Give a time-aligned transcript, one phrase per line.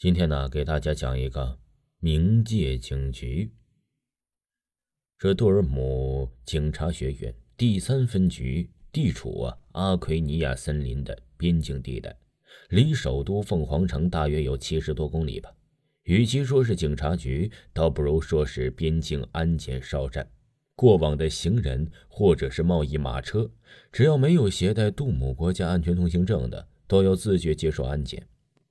[0.00, 1.58] 今天呢，给大家讲一个
[2.00, 3.50] 冥界警局。
[5.18, 12.16] 这杜尔姆警察学院第三分局地处啊阿奎尼亚森林的边境地带，
[12.68, 15.52] 离首都凤凰城大约有七十多公里吧。
[16.04, 20.30] 与其说是警察局，倒不如说是边境安检哨站。
[20.76, 23.50] 过往的行人或者是贸易马车，
[23.90, 28.28] 只要没有携带杜姆国家安全通行证的，都要自觉接受安检。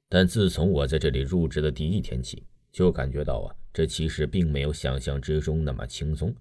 [0.10, 6.34] 但自从我在这里入职的第一天起，就感觉到啊，这其实并没有想象之中那么轻松，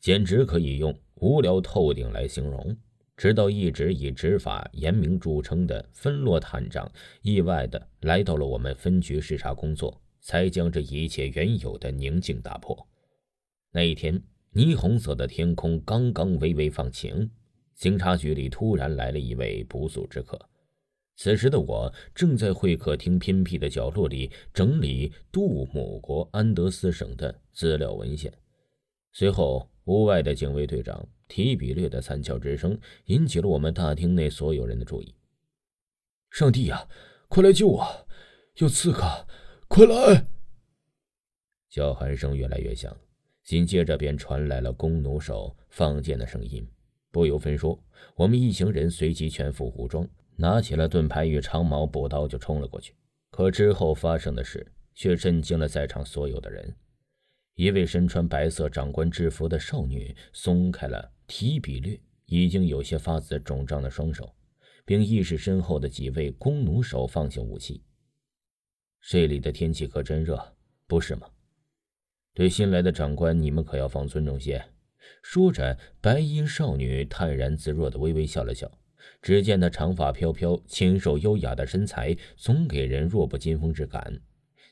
[0.00, 2.76] 简直可以用无聊透顶来形容。
[3.16, 6.90] 直到一直以执法严明著称的芬洛探长
[7.22, 12.76] 意外的来到了我们分局视察工作，才将这一切原有的宁静打破。
[13.70, 14.20] 那一天，
[14.52, 17.30] 霓虹色的天空刚刚微微放晴，
[17.76, 20.38] 警察局里突然来了一位不速之客。
[21.16, 28.32] 此时的我正在会客厅偏僻的角落里整理杜姆国安德斯省的资料文献。
[29.12, 35.14] 随后，屋外的警卫队长提比略的惨叫之声引起了我们大厅内所有人的注意。
[36.30, 36.88] 上帝呀，
[37.28, 38.06] 快来救我！
[38.56, 39.26] 有刺客，
[39.68, 40.26] 快来！
[41.70, 42.96] 叫喊声越来越响，
[43.44, 46.66] 紧接着便传来了弓弩手放箭的声音。
[47.12, 47.80] 不由分说，
[48.16, 50.08] 我们一行人随即全副武装。
[50.36, 52.94] 拿起了盾牌与长矛、补刀就冲了过去，
[53.30, 56.74] 可之后发生的事却震惊了在场所有的人。
[57.54, 64.34] 一位身穿白色长官制服的少女松开了提比略已经有些发紫肿胀的双手，
[64.84, 67.82] 并意识身后的几位弓弩手放下武器。
[69.00, 71.28] 这里的天气可真热，不是吗？
[72.32, 74.64] 对新来的长官，你们可要放尊重些。
[75.22, 78.68] 说着，白衣少女泰然自若地微微笑了笑。
[79.22, 84.20] 只见她长发飘飘、纤瘦优雅的身材，总给人弱不禁风之感。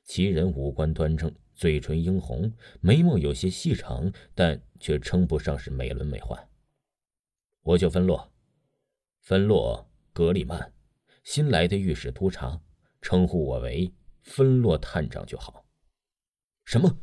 [0.05, 6.48] 其人五官端正，嘴唇樱红，眉毛有些细长，但却称不上是美轮美奂。
[7.62, 8.32] 我叫芬洛，
[9.20, 10.72] 芬洛·格里曼，
[11.22, 12.60] 新来的御史督察，
[13.00, 15.64] 称呼我为芬洛探长就好。
[16.64, 16.99] 什么？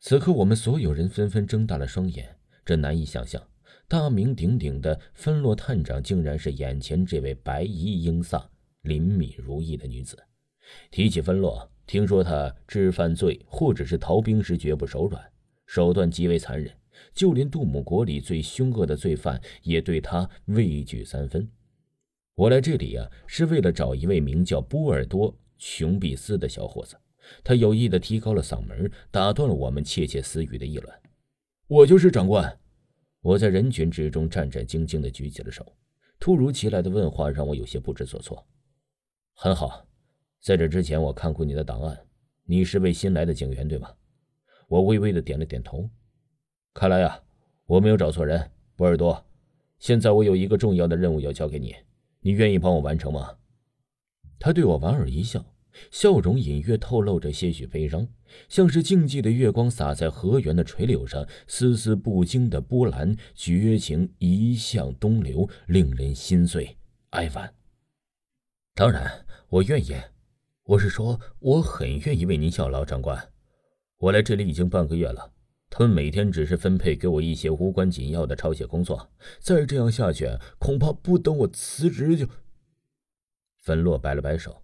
[0.00, 3.50] 此刻我们所有人纷纷睁大了双眼，这难以想象。
[3.88, 8.44] 大名鼎鼎的芬洛探长，竟然是眼前这位白衣英飒、
[8.82, 10.22] 灵敏如意的女子。
[10.90, 15.32] 提起芬洛，听说她治犯罪或者是逃兵时绝不手软，
[15.64, 16.70] 手段极为残忍，
[17.14, 21.50] 就连杜姆国里最凶恶的罪犯也对她畏惧三分。
[22.34, 26.94] 我来这里呀，是为了找一位名叫波尔多·琼比斯的小伙子。
[27.42, 30.94] 他有意的提高了嗓门，打断了我们窃窃私语的议论。
[31.68, 32.58] 我就是长官。
[33.28, 35.76] 我在人群之中战战兢兢地举起了手，
[36.18, 38.42] 突如其来的问话让我有些不知所措。
[39.34, 39.86] 很好，
[40.40, 42.06] 在这之前我看过你的档案，
[42.44, 43.92] 你是位新来的警员对吗？
[44.66, 45.90] 我微微的点了点头。
[46.72, 47.22] 看来呀，
[47.66, 49.22] 我没有找错人，波尔多。
[49.78, 51.76] 现在我有一个重要的任务要交给你，
[52.20, 53.36] 你愿意帮我完成吗？
[54.38, 55.44] 他对我莞尔一笑。
[55.90, 58.06] 笑容隐约透露着些许悲伤，
[58.48, 66.76] 像是静寂的月光洒在河源的垂柳上，丝丝不惊的波澜，绝情一向东流，令人心碎
[67.10, 67.54] 哀婉。
[68.74, 69.94] 当然，我愿意。
[70.64, 73.30] 我是说，我很愿意为您效劳，长官。
[73.96, 75.32] 我来这里已经半个月了，
[75.70, 79.10] 他们每天只是分配给我一些无关紧要的抄写工作。
[79.40, 80.28] 再这样下去，
[80.58, 82.28] 恐怕不等我辞职就……
[83.62, 84.62] 芬洛摆了摆手。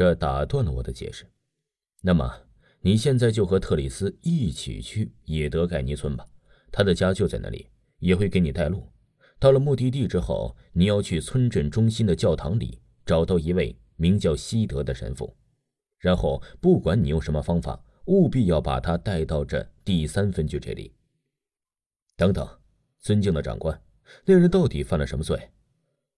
[0.00, 1.26] 这打断了我的解释。
[2.00, 2.26] 那么，
[2.80, 6.26] 你现在就和特里斯一起去野德盖尼村吧，
[6.72, 7.68] 他的家就在那里，
[7.98, 8.90] 也会给你带路。
[9.38, 15.36] 到了目的地之后，你要去村镇中心的教堂里找到一位名叫西德的神父，
[15.98, 20.94] 然后不管你用什么方法，务必要把他带到这第三分局这里。
[22.16, 22.48] 等等，
[23.00, 23.78] 尊敬的长官，
[24.24, 25.50] 那人到底犯了什么罪？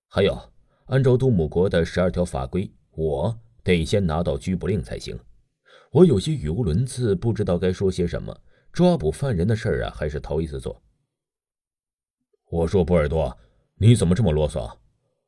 [0.06, 0.52] 还有，
[0.84, 3.40] 按照杜姆国的十二条法规，我。
[3.62, 5.18] 得先拿到拘捕令才行。
[5.90, 8.36] 我有些语无伦次，不知道该说些什么。
[8.72, 10.82] 抓捕犯人的事儿啊，还是头一次做。
[12.48, 13.38] 我说波尔多，
[13.74, 14.78] 你怎么这么啰嗦？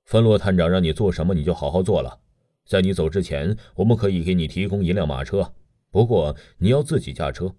[0.06, 2.20] 芬洛探长让你做什么，你就好好做了。
[2.64, 5.52] 在你走之前，我们可以给你提供一辆马车，
[5.90, 7.54] 不过你要自己驾车。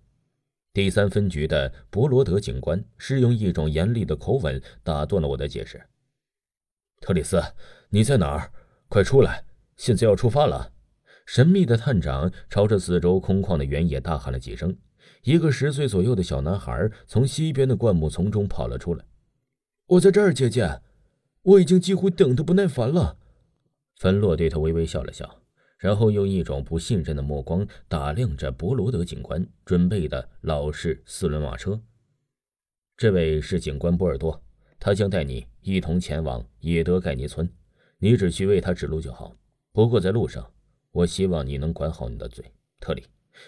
[0.73, 5.79] 第三分局的博罗德警官是用一种严厉的口吻打断了我的解释。
[6.99, 7.39] 特里斯，
[7.89, 8.51] 你在哪儿？
[8.89, 9.44] 快出来！
[9.77, 10.71] 现在要出发了！
[11.25, 14.77] 神秘的探长朝着四周空旷的原野大喊了几声。
[15.23, 19.03] 一个十岁左右的小男孩从西边的灌木丛中跑了出来。
[19.87, 20.81] “我在这儿，姐姐，
[21.41, 23.17] 我已经几乎等得不耐烦了。”
[23.97, 25.41] 芬洛对他微微笑了笑，
[25.79, 31.81] 然后用一种不信任的目光打量着博罗德警官准备的老式四轮马车。
[32.95, 34.41] 这位是警官波尔多，
[34.79, 37.49] 他将带你一同前往野德盖尼村，
[37.97, 39.35] 你只需为他指路就好。
[39.75, 40.49] 不过在路上，
[40.93, 42.45] 我希望你能管好你的嘴，
[42.79, 43.03] 特里。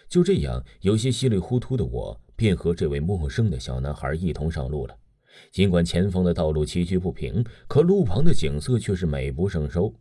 [0.09, 4.97] 就这样，有些稀里糊涂的我便和这位陌生的小男孩一同上路了。
[5.53, 9.93] 尽管前方的道路崎岖不平，可路旁的景色却是美不胜收。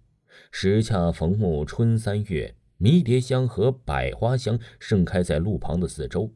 [0.50, 6.32] 时恰逢暮春三月，迷迭香和百花香盛开在路旁的四周，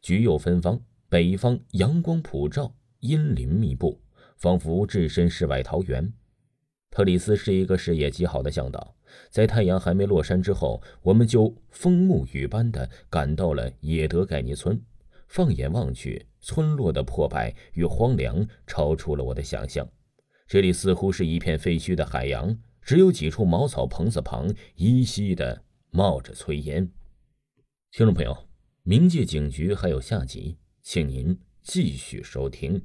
[0.00, 0.80] 菊柚芬芳。
[1.08, 4.00] 北方阳光普照，阴林密布，
[4.36, 6.12] 仿佛置身世外桃源。
[6.92, 8.94] 特里斯是一个视野极好的向导，
[9.30, 14.78] 在太阳还没落山之后，我们就风沐雨般的赶到了野德盖尼村。
[15.26, 19.88] 放眼望去，村落的破败与荒凉超出了我的想象。
[20.46, 26.90] 这里似乎是一片废墟的海洋，只有几处茅草棚子旁依稀的冒着炊烟。
[27.90, 28.36] 听众朋友，
[28.84, 30.58] 冥界警局还有下集。
[30.82, 32.84] 请您继续收听。